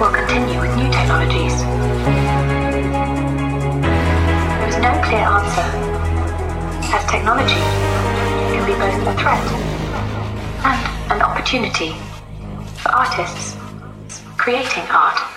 [0.00, 1.58] will continue with new technologies.
[4.58, 5.68] There is no clear answer,
[6.94, 7.62] as technology
[8.54, 9.44] can be both a threat
[10.64, 11.96] and an opportunity
[12.76, 13.56] for artists
[14.36, 15.27] creating art.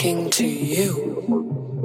[0.00, 1.79] Talking to you.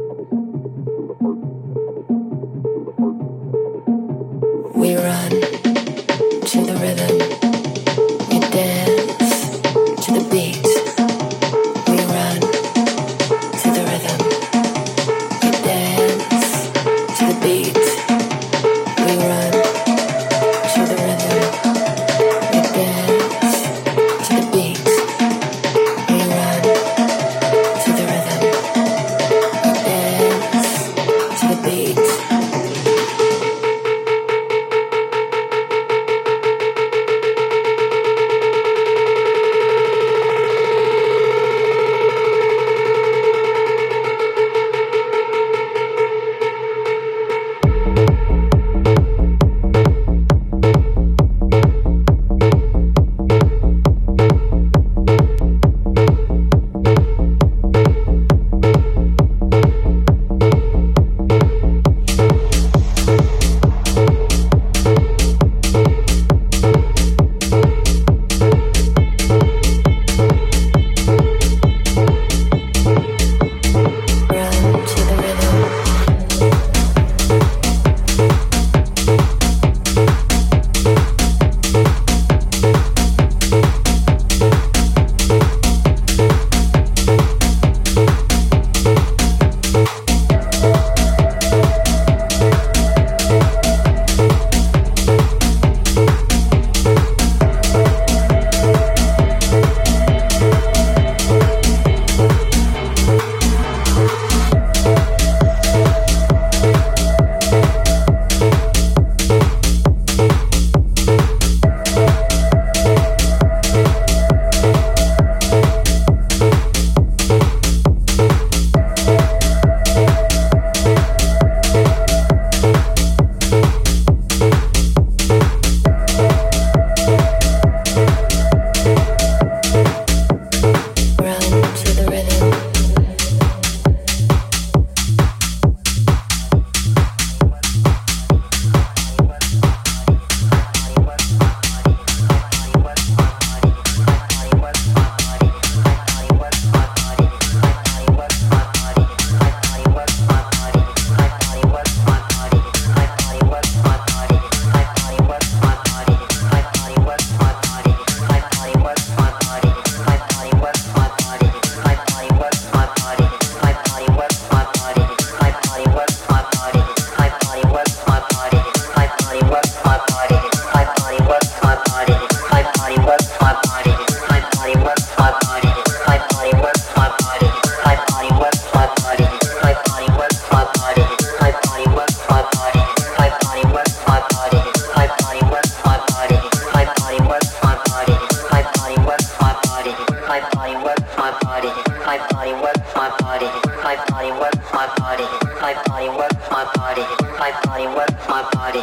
[198.35, 198.75] My body,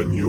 [0.00, 0.27] as I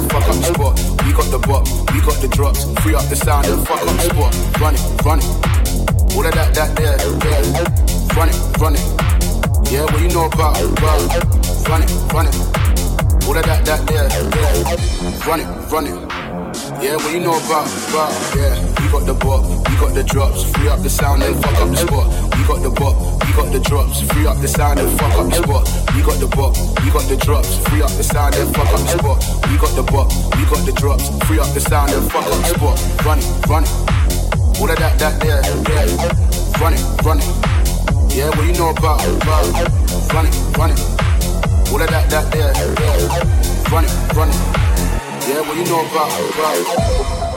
[0.00, 0.74] and fuck up the spot.
[1.04, 3.86] We got the bop, we got the drops, free up the sound and fuck up
[3.86, 4.32] the spot.
[4.60, 5.26] Run it, run it.
[6.16, 7.42] All of that, that there, there.
[8.16, 8.84] Run it, run it.
[9.70, 11.00] Yeah, what you know about, about.
[11.68, 12.34] Run it, run it.
[13.26, 14.64] All of that, that there, there.
[15.26, 16.29] Run it, run it.
[16.80, 18.56] Yeah, what you know about, about, yeah.
[18.80, 21.68] We got the bop, we got the drops, free up the sound and fuck up
[21.68, 22.08] the spot.
[22.32, 25.28] We got the bop, we got the drops, free up the sound and fuck up
[25.28, 25.68] the spot.
[25.92, 28.80] We got the bop, we got the drops, free up the sound and fuck up
[28.80, 29.20] the spot.
[29.52, 30.08] We got the bop,
[30.40, 32.76] we got the drops, free up the sound and fuck up the spot.
[33.04, 33.72] Run it, run it.
[34.56, 35.84] All of that, that there, there.
[36.64, 37.28] Run it, run it.
[38.08, 39.52] Yeah, what you know about, about.
[40.16, 40.80] Run it, run it.
[41.68, 43.04] All of that, that there, there.
[43.68, 44.89] Run it, run it.
[45.28, 47.29] Yeah, what you know about, about.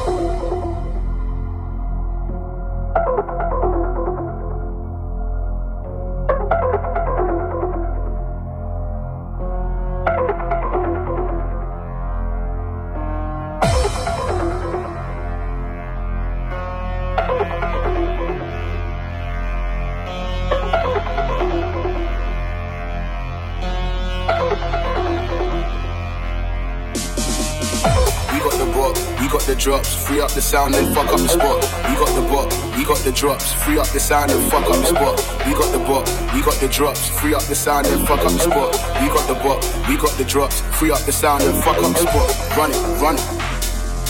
[30.53, 31.57] Sound and fuck up the spot.
[31.89, 32.45] We got the bop,
[32.77, 35.17] we got the drops, free up the sound and fuck up the spot.
[35.49, 38.29] We got the bop, we got the drops, free up the sound and fuck up
[38.29, 38.69] the spot.
[39.01, 39.57] We got the bop,
[39.89, 42.29] we got the drops, free up the sound and fuck up the spot.
[42.53, 43.25] Run it, run it.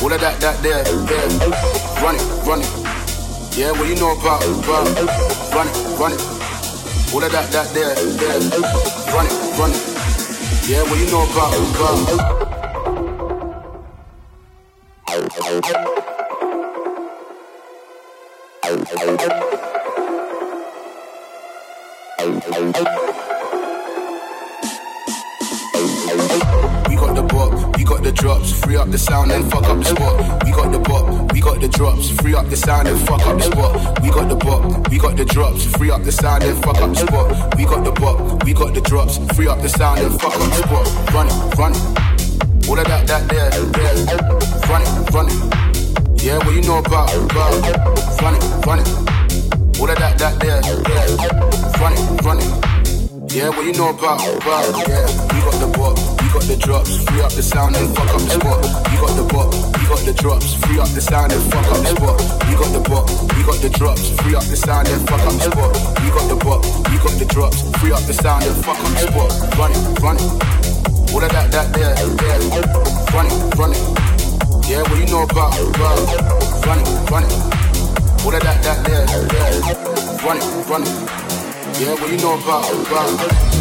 [0.04, 1.28] All of that, that there, there.
[2.04, 2.68] Run it, run it.
[3.56, 4.84] Yeah, what you know about, about.
[5.56, 6.20] Run it, run it.
[7.16, 8.39] All of that, that there, there.
[9.16, 9.80] Run it, run it.
[10.68, 12.53] Yeah, what you know about, about.
[22.24, 22.30] We
[26.96, 29.84] got the bop, we got the drops, free up the sound and fuck up the
[29.84, 30.46] spot.
[30.46, 33.38] We got the bop, we got the drops, free up the sound and fuck up
[33.38, 34.02] the spot.
[34.02, 36.92] We got the bop, we got the drops, free up the sound and fuck up
[36.92, 37.58] the spot.
[37.58, 40.40] We got the bop, we got the drops, free up the sound and fuck up
[40.40, 40.88] the spot.
[41.14, 42.70] Run it, run it.
[42.70, 43.96] All of that, that there, there.
[44.70, 46.24] Run it, run it.
[46.24, 48.22] Yeah, what you know about, about.
[48.22, 49.03] Run it, run it.
[49.80, 51.08] All of that, that there, there.
[51.82, 52.74] Run it, run it.
[53.34, 55.10] Yeah, what you know about, about, yeah.
[55.34, 58.22] We got the bop, we got the drops, free up the sound and fuck up
[58.22, 58.62] the spot.
[58.94, 61.82] We got the bop, we got the drops, free up the sound and fuck up
[61.82, 62.22] the spot.
[62.46, 65.34] We got the bop, we got the drops, free up the sound and fuck up
[65.34, 65.74] the spot.
[66.06, 66.62] We got the bop,
[66.94, 69.32] we got the drops, free up the sound and fuck up the spot.
[69.58, 70.30] Run it, run it.
[71.10, 72.42] All of that, that there, there.
[73.10, 73.82] Run it, run it.
[74.70, 76.06] Yeah, what you know about, about.
[76.62, 77.62] Run it, run it.
[78.24, 79.60] All of that, that there, there.
[80.24, 80.88] Run it, run it.
[81.82, 83.53] Yeah, what you know about, about.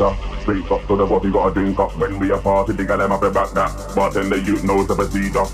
[0.00, 0.40] Sweeter.
[0.40, 1.96] Straight up to the what we got a drink up.
[1.96, 3.70] When we a party, the gal them the back that.
[3.94, 5.44] Bartender, you knows the procedure.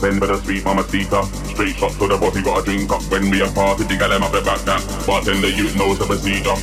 [0.00, 1.22] Bend for the sweet mama sweeter.
[1.52, 3.02] Straight up to the what we got a drink up.
[3.12, 4.80] When we a party, the gal them the back that.
[5.06, 6.56] Bartender, you knows the procedure.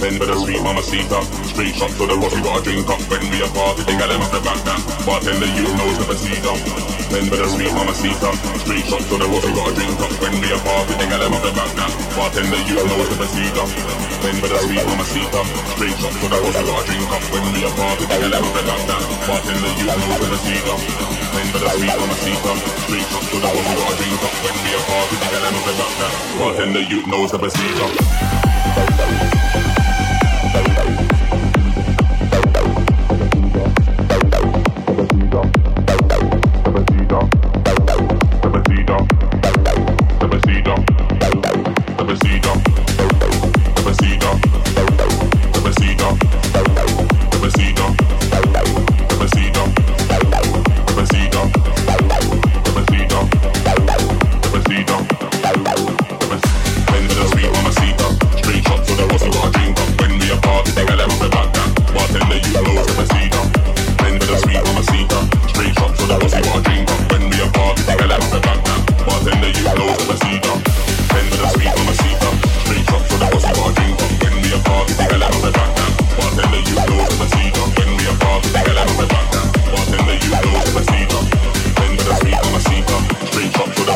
[0.00, 1.20] Bend for the sweet mama sweeter.
[1.52, 3.00] Straight up to the what we got a drink up.
[3.12, 4.80] When we a party, the gal them have the back that.
[5.04, 6.87] Bartender, you knows the procedure.
[7.08, 8.32] Bend for the sweet mama sweeter.
[8.60, 10.12] Straight up to the what we got a drink up.
[10.20, 11.92] When we a party, the gal them the back that.
[12.12, 13.68] Bartender, you knows the procedure.
[14.20, 15.44] Bend for the sweet mama sweeter.
[15.72, 17.24] Straight up to the what we got a drink up.
[17.32, 19.02] When we a party, the gal them the back that.
[19.24, 20.78] Bartender, you knows the procedure.
[21.32, 22.56] Bend for the sweet mama sweeter.
[22.84, 24.34] Straight up to the what we got a drink up.
[24.44, 26.12] When we a party, the gal them the back that.
[26.36, 27.00] Bartender, you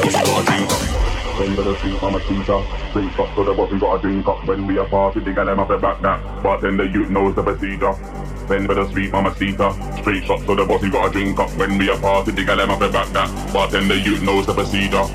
[0.03, 1.03] knows the procedure.
[1.39, 2.61] Bend for the sweet mama teacher.
[2.91, 5.21] Straight up to the what we got a drink up when we a party.
[5.21, 6.43] The gal them have the back that.
[6.43, 7.93] Bartender, you knows the procedure.
[8.47, 9.71] For the sweet mama teacher.
[10.03, 12.33] Straight up to the boss, we got a drink up when we a party.
[12.33, 13.53] The gal them have the back that.
[13.53, 15.07] Bartender, you knows the procedure.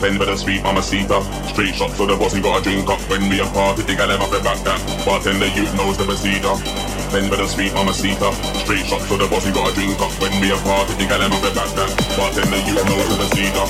[0.00, 1.22] Bend for the sweet mama seater.
[1.48, 3.82] Straight shot to the boss, we got a drink up when we a party.
[3.82, 4.80] The gal them have the back that.
[5.06, 7.01] Bartender, you knows the procedure.
[7.12, 8.32] Bend for the sweet mama seater.
[8.64, 10.96] Straight shot to the boss, we got a drink up when we a party.
[10.96, 11.92] The gal have the back that.
[12.16, 13.68] Bartender, you knows the procedure.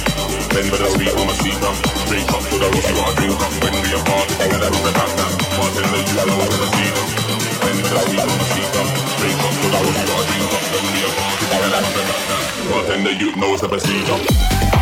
[0.55, 1.75] Bend for the sweet mama seater.
[2.07, 4.35] Straight shot to the boss, we got a drink up when we a party.
[4.39, 5.33] The gal have the back that.
[5.59, 7.07] Bartender, you knows the procedure.
[7.67, 8.85] Bend for the sweet mama seater.
[9.11, 11.43] Straight shot to the boss, we got a drink up when we a party.
[11.43, 12.47] The gal have the back that.
[12.71, 14.82] Bartender, you knows the procedure.